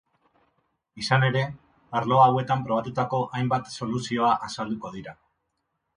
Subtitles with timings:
[1.01, 1.43] Izan ere,
[1.99, 5.19] arlo hauetan probatutako hainbat soluzioa azalduko dira.